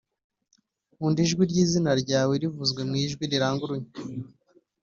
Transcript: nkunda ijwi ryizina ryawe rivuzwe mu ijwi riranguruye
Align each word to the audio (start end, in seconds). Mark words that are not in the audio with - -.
nkunda 0.95 1.19
ijwi 1.25 1.43
ryizina 1.51 1.91
ryawe 2.03 2.33
rivuzwe 2.43 2.81
mu 2.89 2.95
ijwi 3.03 3.23
riranguruye 3.31 3.85